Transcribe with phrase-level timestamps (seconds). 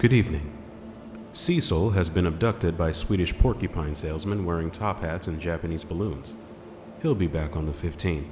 [0.00, 0.50] Good evening.
[1.34, 6.32] Cecil has been abducted by Swedish porcupine salesmen wearing top hats and Japanese balloons.
[7.02, 8.24] He'll be back on the 15th.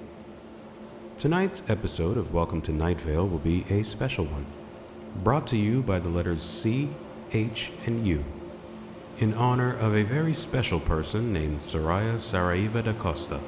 [1.19, 4.46] Tonight's episode of Welcome to Night Vale will be a special one,
[5.23, 6.88] brought to you by the letters C,
[7.33, 8.24] H, and U,
[9.19, 13.40] in honor of a very special person named Soraya Saraiva da Costa,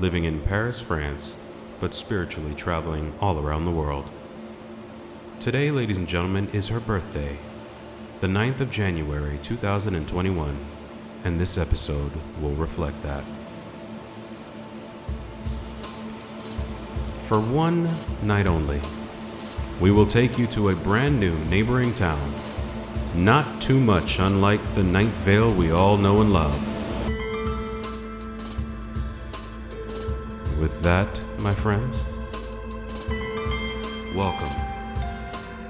[0.00, 1.36] living in Paris, France,
[1.78, 4.10] but spiritually traveling all around the world.
[5.38, 7.38] Today, ladies and gentlemen, is her birthday,
[8.20, 10.58] the 9th of January 2021,
[11.24, 13.24] and this episode will reflect that.
[17.22, 17.88] For one
[18.22, 18.78] night only,
[19.80, 22.34] we will take you to a brand new neighboring town,
[23.14, 26.54] not too much unlike the Night Vale we all know and love.
[30.60, 32.04] With that, my friends,
[34.14, 34.54] welcome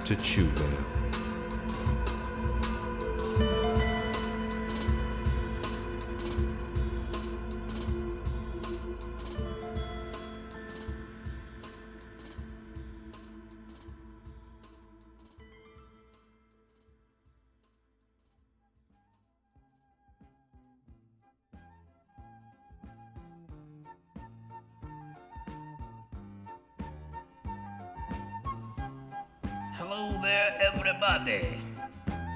[0.05, 0.89] to Chew Vale.
[29.81, 31.56] Hello there, everybody.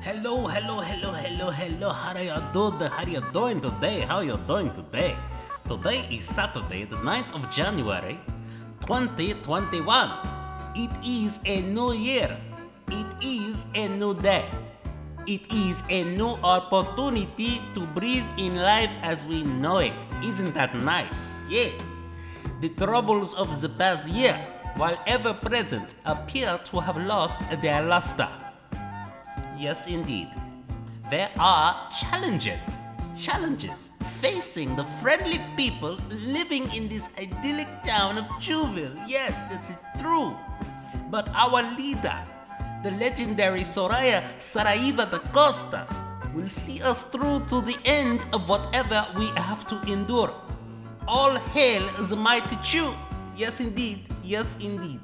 [0.01, 1.91] Hello, hello, hello, hello, hello.
[1.93, 2.89] How are you doing?
[2.89, 4.01] How are you doing today?
[4.01, 5.15] How are you doing today?
[5.69, 8.19] Today is Saturday, the 9th of January,
[8.89, 9.77] 2021.
[10.75, 12.35] It is a new year.
[12.89, 14.49] It is a new day.
[15.27, 20.01] It is a new opportunity to breathe in life as we know it.
[20.25, 21.45] Isn't that nice?
[21.47, 21.77] Yes.
[22.63, 24.33] The troubles of the past year,
[24.77, 28.29] while ever present, appear to have lost their luster.
[29.59, 30.29] Yes, indeed.
[31.11, 32.65] There are challenges,
[33.17, 38.97] challenges facing the friendly people living in this idyllic town of Chewville.
[39.07, 40.37] Yes, that's true.
[41.11, 42.19] But our leader,
[42.83, 45.87] the legendary Soraya Saraiva da Costa,
[46.35, 50.35] will see us through to the end of whatever we have to endure.
[51.07, 52.93] All hail the mighty Chu.
[53.37, 54.01] Yes, indeed.
[54.25, 55.01] Yes, indeed.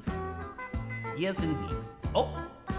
[1.15, 1.77] Yes, indeed.
[2.15, 2.29] Oh,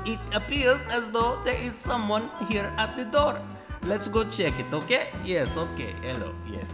[0.04, 3.40] it appears as though there is someone here at the door.
[3.84, 5.08] Let's go check it, okay?
[5.24, 5.94] Yes, okay.
[6.02, 6.70] Hello, yes.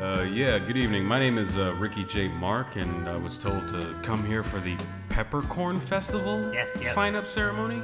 [0.00, 1.04] Uh, yeah, good evening.
[1.04, 2.26] My name is uh, Ricky J.
[2.28, 4.76] Mark, and I was told to come here for the
[5.08, 6.92] Peppercorn Festival Yes, yes.
[6.94, 7.80] sign up ceremony.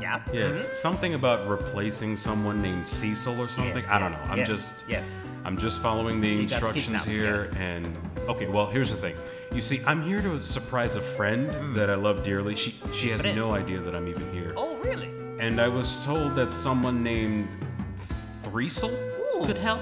[0.00, 0.22] Yeah?
[0.32, 3.82] Yes, something about replacing someone named Cecil or something.
[3.82, 4.30] Yes, I don't yes, know.
[4.30, 5.04] I'm yes, just yes.
[5.44, 7.56] I'm just following the He got instructions here yes.
[7.56, 7.96] and
[8.28, 9.16] okay, well, here's the thing.
[9.52, 12.56] You see, I'm here to surprise a friend that I love dearly.
[12.56, 13.20] She she has.
[13.20, 13.36] Friend?
[13.36, 14.52] no idea that I'm even here.
[14.56, 15.10] Oh, really?
[15.38, 17.56] And I was told that someone named
[18.42, 18.92] Threesel
[19.46, 19.80] could help.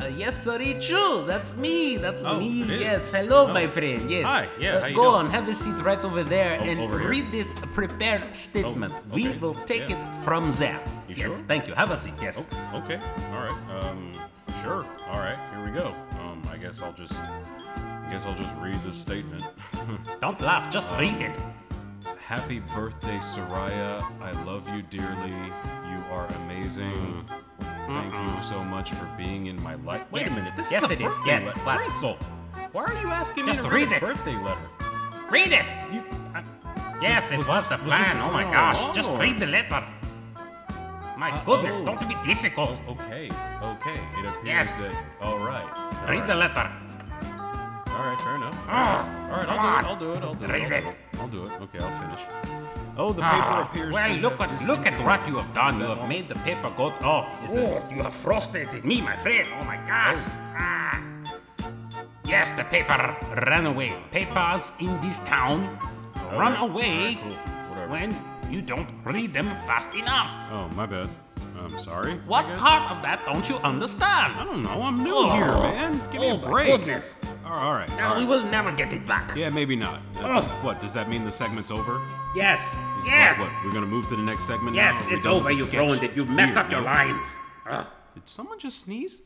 [0.00, 1.24] Uh, yes, sorry, true.
[1.26, 1.96] That's me.
[1.98, 2.64] That's Oh, me.
[2.80, 3.10] Yes.
[3.12, 3.52] Hello, Oh.
[3.52, 4.10] my friend.
[4.10, 4.24] Yes.
[4.26, 5.14] Hi, yeah, Uh, go doing?
[5.14, 8.94] on, have a seat right over there Oh, and over read this prepared statement.
[8.96, 9.96] Oh, We will take yeah.
[10.00, 10.80] it from there.
[11.08, 11.18] You yes.
[11.20, 11.30] sure?
[11.50, 11.74] Thank you.
[11.74, 12.14] Have a seat.
[12.22, 12.46] Yes.
[12.72, 12.98] Oh, okay.
[13.32, 13.58] All right.
[13.76, 14.14] Um,
[14.62, 14.86] sure.
[15.10, 15.38] All right.
[15.52, 15.94] Here we go.
[16.20, 19.44] Um, I guess I'll just, I guess I'll just read this statement.
[20.20, 20.70] Don't laugh.
[20.70, 21.36] Just read it.
[22.26, 24.04] Happy birthday, Soraya.
[24.22, 25.40] I love you dearly.
[25.90, 27.28] You are amazing.
[27.90, 30.02] Thank you so much for being in my life.
[30.10, 30.32] Wait Yes.
[30.32, 30.56] a minute.
[30.56, 31.06] This Yes, is a it is.
[31.08, 31.44] birthday Yes.
[31.46, 31.60] letter.
[31.66, 31.78] What?
[31.80, 32.16] Rachel,
[32.72, 34.02] why are you asking Just me to read read it.
[34.02, 34.66] a birthday letter?
[35.30, 35.66] Read it.
[35.92, 36.00] You,
[36.34, 36.42] I,
[37.02, 38.20] Yes, it was, Was this- the was plan.
[38.20, 38.78] Oh my gosh.
[38.78, 39.82] along, Just read the letter.
[41.16, 41.80] My Uh, goodness.
[41.82, 41.86] oh.
[41.86, 42.78] Don't be difficult.
[42.88, 43.30] okay.
[43.62, 43.98] Okay.
[44.18, 44.76] It appears Yes.
[44.76, 44.94] that.
[45.20, 45.64] All right.
[45.74, 46.26] all read right.
[46.28, 46.66] the letter.
[47.90, 48.54] All right, fair enough.
[48.68, 50.22] Oh, All right, I'll do it.
[50.22, 50.46] I'll do it.
[50.46, 50.84] I'll do Read it.
[50.84, 50.96] it.
[51.18, 51.52] I'll do it.
[51.62, 52.22] Okay, I'll finish.
[52.96, 55.78] Oh, the paper Ah, appears well, to look at look at what you have done.
[55.80, 56.92] You have made the paper go.
[57.02, 59.48] Oh, Is oh, you have frustrated me, my friend.
[59.58, 60.18] Oh my gosh.
[60.58, 61.00] Ah.
[62.24, 63.94] Yes, the paper ran away.
[64.10, 65.66] Papers in this town
[66.32, 66.66] run Okay.
[66.66, 67.88] away Alright, cool.
[67.88, 68.14] When
[68.50, 70.30] you don't read them fast enough.
[70.52, 71.08] Oh, my bad.
[71.58, 72.14] I'm sorry.
[72.26, 74.34] What part of that don't you understand?
[74.38, 74.82] I don't know.
[74.82, 75.32] I'm new Oh.
[75.32, 76.00] here, man.
[76.12, 76.66] Give me Oh, a break.
[76.68, 77.16] goodness.
[77.44, 77.64] All right.
[77.64, 77.88] All right.
[77.96, 79.34] Now all we will never get it back.
[79.36, 80.00] Yeah, maybe not.
[80.22, 81.24] Uh, What does that mean?
[81.24, 82.00] The segment's over?
[82.34, 82.74] Yes.
[82.74, 83.38] Is- Yes.
[83.38, 83.64] What, what?
[83.64, 84.76] We're gonna move to the next segment?
[84.76, 85.50] Yes, Are we it's over.
[85.50, 85.80] You've sketch?
[85.80, 86.10] ruined it.
[86.16, 86.86] You've It's messed weird, up your no?
[86.86, 87.38] lines.
[87.68, 87.86] Ugh.
[88.14, 89.20] Did someone just sneeze?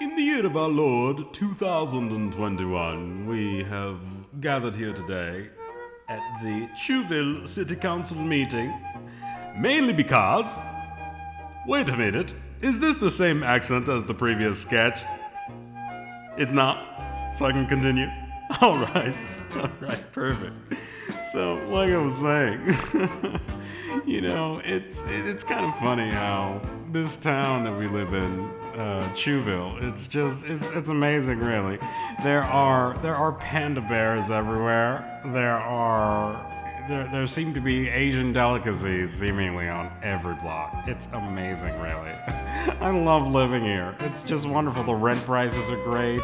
[0.00, 3.98] In the year of our Lord 2021, we have
[4.40, 5.50] gathered here today
[6.08, 8.72] at the Chuville City Council meeting,
[9.58, 10.46] mainly because.
[11.66, 12.32] Wait a minute,
[12.62, 15.00] is this the same accent as the previous sketch?
[16.38, 16.89] It's not?
[17.32, 18.08] So I can continue?
[18.60, 19.38] All right.
[19.56, 20.54] All right, perfect.
[21.32, 23.40] So, like I was saying,
[24.06, 26.60] you know, it's it's kind of funny how
[26.90, 31.78] this town that we live in, uh, Chewville, it's just it's it's amazing, really.
[32.24, 35.20] There are there are panda bears everywhere.
[35.26, 36.46] There are
[36.88, 40.88] there, there seem to be Asian delicacies seemingly on every block.
[40.88, 42.10] It's amazing, really.
[42.80, 43.94] I love living here.
[44.00, 44.82] It's just wonderful.
[44.82, 46.22] The rent prices are great.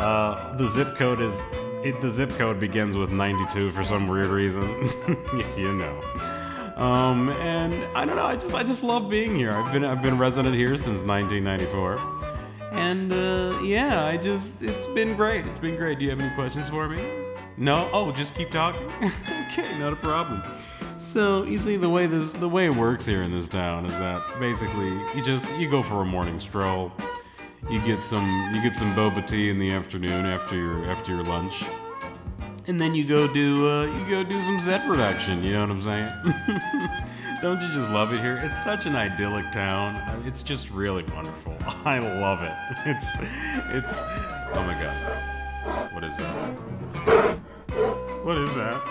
[0.00, 1.38] Uh, the zip code is
[1.84, 2.00] it.
[2.00, 4.88] The zip code begins with 92 for some weird reason.
[5.58, 6.00] you know.
[6.76, 8.24] Um, and I don't know.
[8.24, 9.52] I just I just love being here.
[9.52, 12.00] I've been I've been resident here since 1994.
[12.72, 15.46] And uh, yeah, I just it's been great.
[15.46, 15.98] It's been great.
[15.98, 17.04] Do you have any questions for me?
[17.58, 17.90] No?
[17.92, 18.90] Oh, just keep talking?
[19.46, 20.42] okay, not a problem.
[20.96, 23.92] So you see the way this the way it works here in this town is
[23.92, 26.90] that basically you just you go for a morning stroll.
[27.68, 31.24] You get some you get some boba tea in the afternoon after your after your
[31.24, 31.64] lunch.
[32.66, 35.70] And then you go do uh, you go do some Zed production, you know what
[35.70, 36.10] I'm saying?
[37.42, 38.36] Don't you just love it here?
[38.42, 39.96] It's such an idyllic town.
[40.26, 41.56] It's just really wonderful.
[41.84, 42.52] I love it.
[42.86, 43.14] It's
[43.68, 44.00] it's
[44.54, 45.92] oh my god.
[45.92, 47.38] What is that?
[48.24, 48.82] What is that?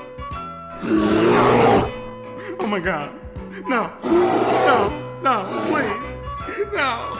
[2.59, 3.11] Oh my god.
[3.67, 3.91] No.
[4.03, 5.19] No.
[5.23, 5.65] No.
[5.69, 6.18] Please.
[6.47, 7.15] No.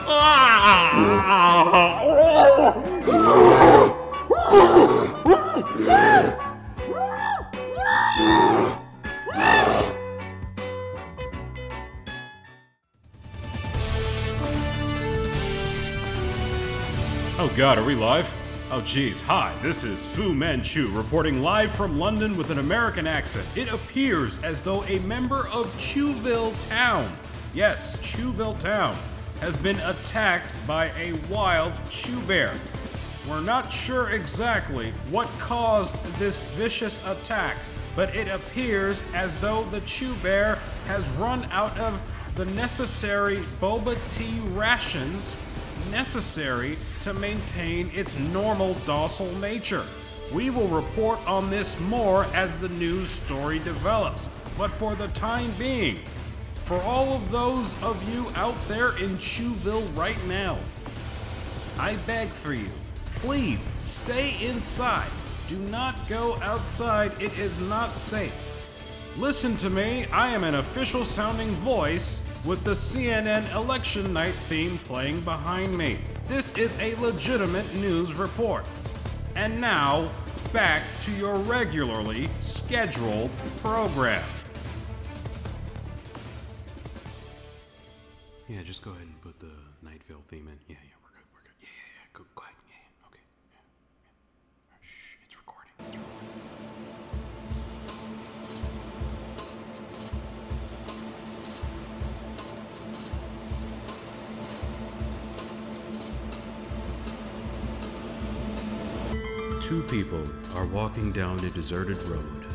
[17.42, 18.30] Oh god, are we live?
[18.70, 23.46] Oh geez, hi, this is Fu Manchu reporting live from London with an American accent.
[23.56, 27.10] It appears as though a member of Chewville Town,
[27.52, 28.96] yes, Chewville Town,
[29.40, 32.54] has been attacked by a wild chew bear.
[33.28, 37.56] We're not sure exactly what caused this vicious attack,
[37.94, 40.56] but it appears as though the chew bear
[40.86, 42.00] has run out of
[42.36, 45.36] the necessary boba tea rations
[45.90, 49.84] necessary to maintain its normal docile nature.
[50.32, 55.52] We will report on this more as the news story develops, but for the time
[55.58, 55.98] being,
[56.70, 60.56] for all of those of you out there in Chewville right now,
[61.76, 62.68] I beg for you,
[63.16, 65.10] please stay inside.
[65.48, 68.32] Do not go outside, it is not safe.
[69.18, 74.78] Listen to me, I am an official sounding voice with the CNN election night theme
[74.84, 75.98] playing behind me.
[76.28, 78.64] This is a legitimate news report.
[79.34, 80.08] And now,
[80.52, 84.22] back to your regularly scheduled program.
[88.50, 89.46] Yeah, just go ahead and put the
[89.80, 90.58] Night Vale theme in.
[90.66, 91.54] Yeah, yeah, we're good, we're good.
[91.62, 92.56] Yeah, yeah, yeah, go, go ahead.
[92.66, 93.22] Yeah, yeah, okay.
[93.52, 93.62] Yeah,
[94.72, 94.78] yeah.
[94.82, 95.70] Shh, it's recording.
[95.86, 96.26] It's recording.
[109.62, 110.24] Two people
[110.58, 112.46] are walking down a deserted road.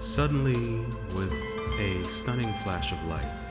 [0.00, 0.84] Suddenly,
[1.14, 1.32] with
[1.78, 3.45] a stunning flash of light,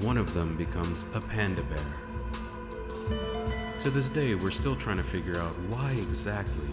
[0.00, 1.78] one of them becomes a panda bear.
[3.80, 6.68] To this day, we're still trying to figure out why exactly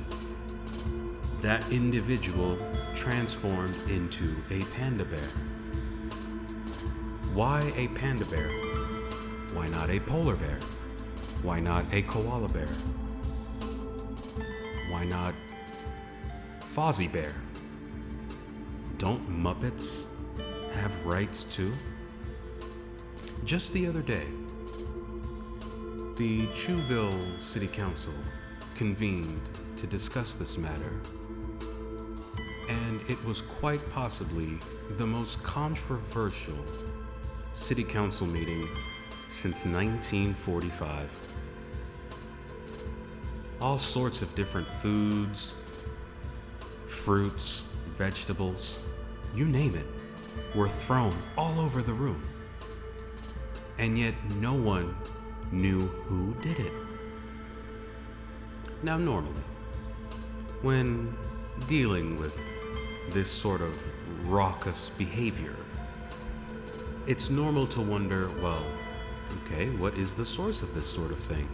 [1.41, 2.57] that individual
[2.95, 5.29] transformed into a panda bear.
[7.33, 8.49] Why a panda bear?
[9.53, 10.57] Why not a polar bear?
[11.43, 12.69] Why not a koala bear?
[14.89, 15.35] Why not
[16.61, 17.33] Fozzie Bear?
[18.97, 20.07] Don't Muppets
[20.73, 21.73] have rights too?
[23.43, 24.27] Just the other day,
[26.15, 28.13] the Chewville City Council
[28.75, 29.41] convened
[29.77, 31.01] to discuss this matter,
[32.69, 34.59] and it was quite possibly
[34.97, 36.57] the most controversial
[37.53, 38.69] city council meeting
[39.27, 41.11] since 1945
[43.63, 45.55] all sorts of different foods,
[46.85, 47.63] fruits,
[47.97, 48.79] vegetables,
[49.33, 49.85] you name it,
[50.53, 52.21] were thrown all over the room.
[53.77, 54.95] And yet no one
[55.51, 56.73] knew who did it.
[58.81, 59.43] Now, normally,
[60.61, 61.15] when
[61.67, 62.37] dealing with
[63.11, 63.73] this sort of
[64.29, 65.55] raucous behavior,
[67.05, 68.65] it's normal to wonder well,
[69.43, 71.47] okay, what is the source of this sort of thing?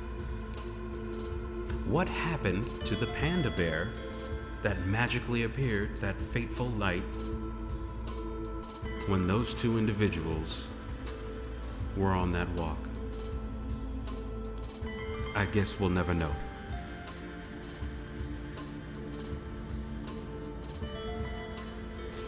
[1.88, 3.92] What happened to the panda bear
[4.62, 7.04] that magically appeared that fateful night
[9.08, 10.68] when those two individuals
[11.96, 12.78] were on that walk.
[15.36, 16.32] I guess we'll never know.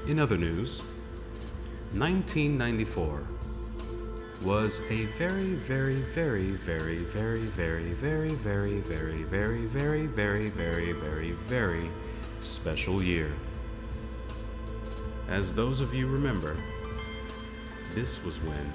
[0.08, 0.80] In other news,
[1.94, 3.27] 1994
[4.44, 10.91] was a very, very, very, very, very, very, very, very, very, very, very, very, very,
[10.94, 11.91] very, very
[12.39, 13.32] special year.
[15.27, 16.58] As those of you remember,
[17.94, 18.74] this was when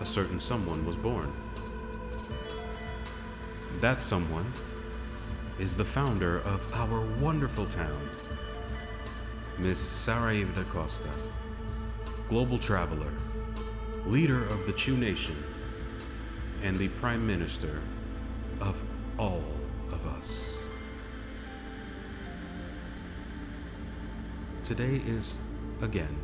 [0.00, 1.32] a certain someone was born.
[3.80, 4.52] That someone
[5.58, 8.08] is the founder of our wonderful town,
[9.58, 11.10] Miss Saraiva da Costa,
[12.28, 13.12] global traveler,
[14.06, 15.36] leader of the Chu Nation,
[16.62, 17.80] and the Prime Minister
[18.60, 18.82] of
[19.18, 19.44] all
[19.90, 20.44] of us.
[24.64, 25.34] Today is,
[25.80, 26.16] again,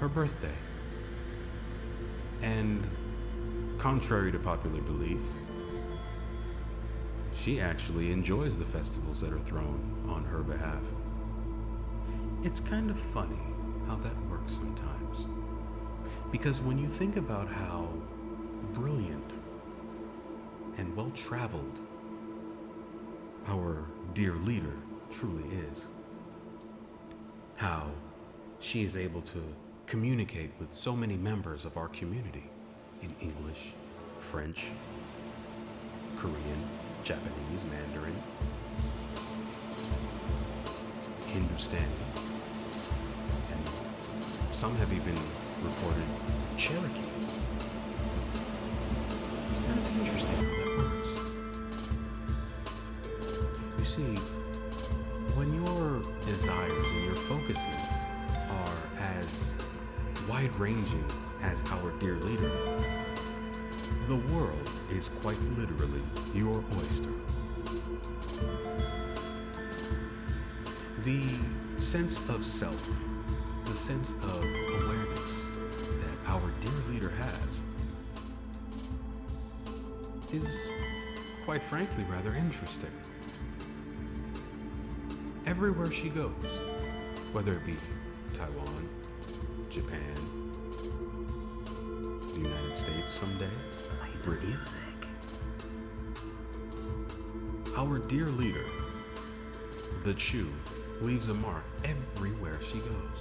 [0.00, 0.54] her birthday.
[2.42, 2.86] And,
[3.78, 5.20] contrary to popular belief,
[7.32, 10.82] she actually enjoys the festivals that are thrown on her behalf.
[12.42, 13.40] It's kind of funny
[13.86, 15.26] how that works sometimes.
[16.30, 17.88] Because when you think about how
[18.72, 19.32] brilliant
[20.76, 21.80] and well traveled
[23.46, 24.74] our dear leader
[25.10, 25.88] truly is,
[27.56, 27.88] how
[28.60, 29.42] she is able to
[29.88, 32.44] communicate with so many members of our community
[33.00, 33.72] in English,
[34.20, 34.70] French,
[36.18, 36.68] Korean,
[37.04, 38.22] Japanese, Mandarin,
[41.28, 41.82] Hindustani,
[43.50, 45.16] and some have even
[45.62, 46.04] reported
[46.58, 47.00] Cherokee.
[49.50, 51.08] It's kind of interesting how that works.
[53.78, 54.20] You see,
[55.34, 57.87] when your desires and your focuses
[60.28, 61.04] wide ranging
[61.42, 62.52] as our dear leader,
[64.06, 66.02] the world is quite literally
[66.34, 67.10] your oyster.
[70.98, 71.24] The
[71.78, 72.86] sense of self,
[73.66, 75.42] the sense of awareness
[76.00, 77.60] that our dear leader has,
[80.32, 80.68] is
[81.44, 82.92] quite frankly rather interesting.
[85.46, 86.32] Everywhere she goes,
[87.32, 87.76] whether it be
[88.34, 88.88] Taiwan,
[89.70, 90.17] Japan,
[92.88, 93.50] States someday,
[94.00, 94.80] Play the Britain, music.
[97.76, 98.64] Our dear leader,
[100.04, 100.46] the Chew,
[101.02, 103.18] leaves a mark everywhere she goes.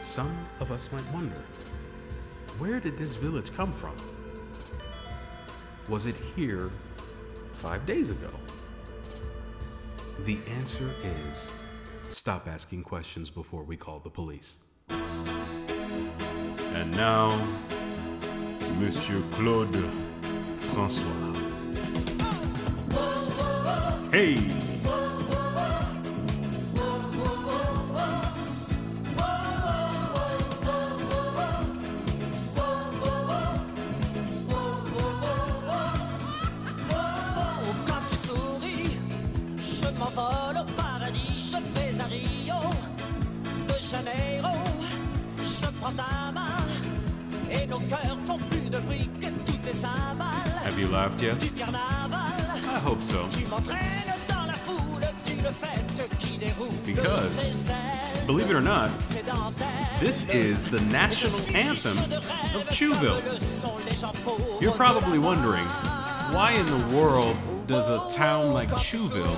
[0.00, 1.44] Some of us might wonder
[2.58, 3.96] where did this village come from?
[5.90, 6.70] Was it here
[7.52, 8.30] five days ago?
[10.20, 11.50] The answer is
[12.12, 14.56] stop asking questions before we call the police.
[16.80, 17.38] And now,
[18.78, 19.84] Monsieur Claude
[20.56, 21.36] Francois.
[24.10, 24.59] Hey!
[60.00, 61.96] This is the national anthem
[62.54, 63.20] of Chewville.
[64.60, 65.64] You're probably wondering
[66.34, 69.34] why in the world does a town like Chewville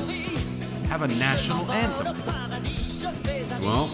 [0.87, 2.17] have a national anthem?
[3.61, 3.91] Well,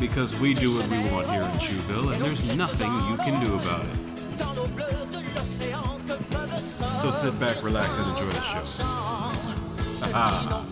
[0.00, 3.54] because we do what we want here in Chewville, and there's nothing you can do
[3.54, 3.96] about it.
[6.94, 8.84] So sit back, relax, and enjoy the show.
[10.14, 10.66] Ah.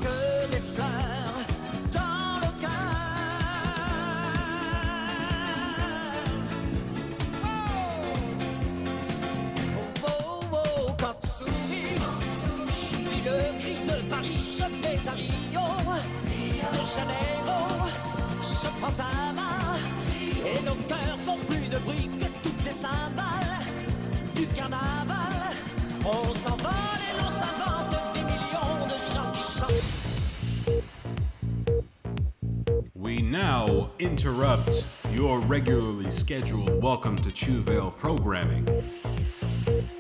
[34.50, 38.64] Interrupt your regularly scheduled Welcome to Chewvale programming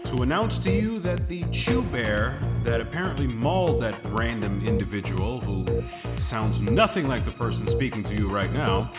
[0.06, 5.84] to announce to you that the Chew Bear that apparently mauled that random individual who
[6.18, 8.90] sounds nothing like the person speaking to you right now,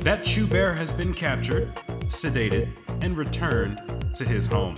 [0.00, 1.72] that Chew Bear has been captured,
[2.06, 2.70] sedated,
[3.02, 3.78] and returned
[4.16, 4.76] to his home.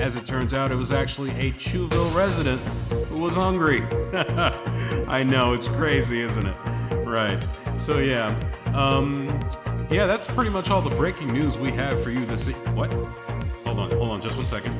[0.00, 2.60] As it turns out, it was actually a Chewville resident
[3.06, 3.82] who was hungry.
[5.06, 6.56] I know, it's crazy, isn't it?
[7.06, 7.40] Right.
[7.76, 8.38] So, yeah.
[8.74, 9.28] Um,
[9.90, 12.92] yeah, that's pretty much all the breaking news we have for you this e- What?
[13.64, 14.74] Hold on, hold on, just one second.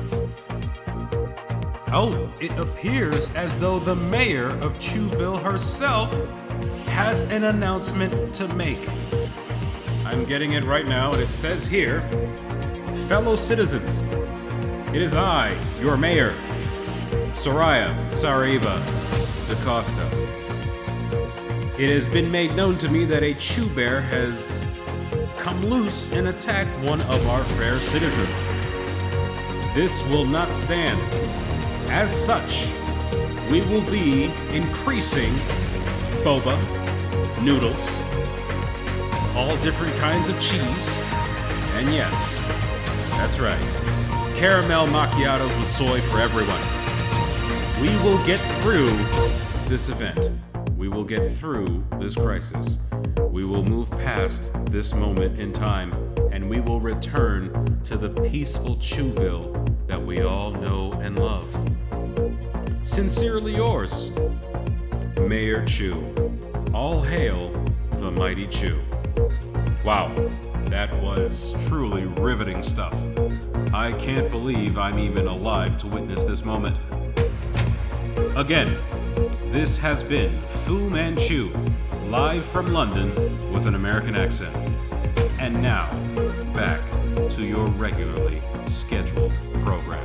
[1.91, 6.11] Oh, it appears as though the mayor of Chewville herself
[6.87, 8.87] has an announcement to make.
[10.05, 12.01] I'm getting it right now, and it says here
[13.07, 14.01] Fellow citizens,
[14.93, 16.33] it is I, your mayor,
[17.33, 18.81] Soraya Saraiva
[19.47, 20.09] DaCosta.
[21.77, 24.65] It has been made known to me that a Chew Bear has
[25.35, 28.45] come loose and attacked one of our fair citizens.
[29.75, 30.97] This will not stand.
[31.91, 32.69] As such,
[33.51, 35.33] we will be increasing
[36.23, 36.57] boba,
[37.43, 38.01] noodles,
[39.35, 40.89] all different kinds of cheese,
[41.75, 42.39] and yes,
[43.17, 43.59] that's right,
[44.37, 46.61] caramel macchiatos with soy for everyone.
[47.81, 48.95] We will get through
[49.67, 50.29] this event.
[50.85, 52.77] We will get through this crisis.
[53.17, 55.91] We will move past this moment in time,
[56.31, 61.49] and we will return to the peaceful Chewville that we all know and love.
[62.83, 64.11] Sincerely yours,
[65.19, 66.05] Mayor Chew.
[66.71, 67.51] All hail
[67.93, 68.79] the mighty Chew.
[69.83, 70.13] Wow,
[70.67, 72.93] that was truly riveting stuff.
[73.73, 76.77] I can't believe I'm even alive to witness this moment.
[78.37, 78.77] Again,
[79.51, 81.53] this has been Fu Manchu,
[82.05, 83.13] live from London
[83.51, 84.55] with an American accent.
[85.39, 85.91] And now,
[86.53, 86.81] back
[87.31, 90.01] to your regularly scheduled program.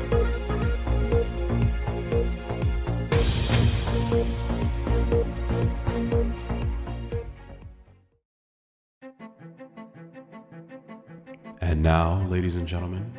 [11.60, 13.12] And now, ladies and gentlemen,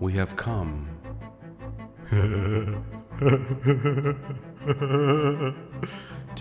[0.00, 0.88] we have come
[4.66, 5.54] to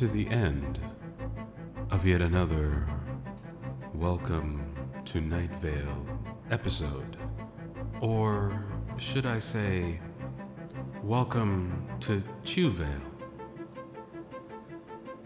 [0.08, 0.80] the end
[1.92, 2.88] of yet another
[3.94, 4.66] Welcome
[5.06, 6.08] to Night Vale
[6.50, 7.18] episode.
[8.02, 8.66] Or
[8.98, 10.00] should I say,
[11.04, 13.00] Welcome to Chewvale.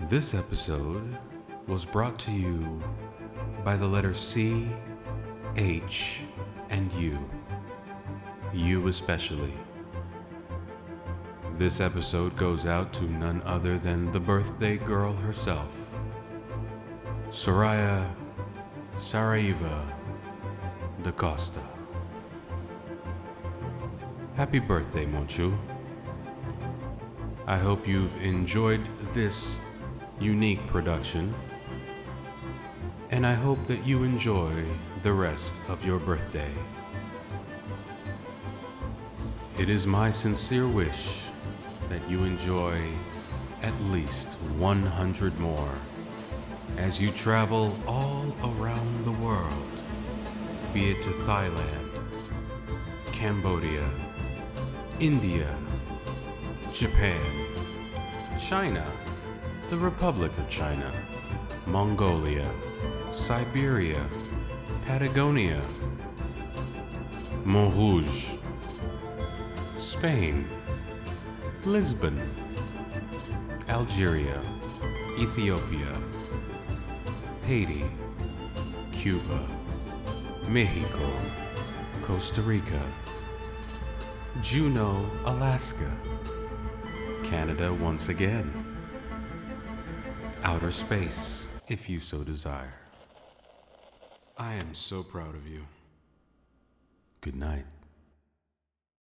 [0.10, 1.18] This episode
[1.68, 2.84] was brought to you
[3.64, 4.68] by the letter C,
[5.56, 6.24] H,
[6.70, 7.18] and U.
[8.54, 9.54] You especially.
[11.60, 15.76] This episode goes out to none other than the birthday girl herself,
[17.32, 18.10] Soraya
[18.98, 19.84] Saraiva
[21.04, 21.60] da Costa.
[24.36, 25.60] Happy birthday, Monchu.
[27.46, 29.60] I hope you've enjoyed this
[30.18, 31.36] unique production,
[33.12, 34.64] and I hope that you enjoy
[35.04, 36.54] the rest of your birthday.
[39.60, 41.29] It is my sincere wish
[41.90, 42.92] that you enjoy
[43.64, 45.74] at least 100 more
[46.78, 49.72] as you travel all around the world,
[50.74, 51.90] be it to Thailand,
[53.12, 53.90] Cambodia,
[55.00, 55.58] India,
[56.72, 57.22] Japan,
[58.40, 58.86] China,
[59.70, 60.92] the Republic of China,
[61.66, 62.50] Mongolia,
[63.12, 64.06] Siberia,
[64.86, 65.62] Patagonia,
[67.44, 68.38] Montrouge,
[69.80, 70.48] Spain,
[71.66, 72.18] Lisbon,
[73.68, 74.42] Algeria,
[75.20, 75.94] Ethiopia,
[77.44, 77.84] Haiti,
[78.94, 79.46] Cuba,
[80.48, 81.12] Mexico,
[82.02, 82.82] Costa Rica,
[84.42, 85.92] Juneau, Alaska,
[87.24, 88.52] Canada once again,
[90.44, 92.74] outer space, if you so desire.
[94.38, 95.66] I am so proud of you.
[97.20, 97.66] Good night.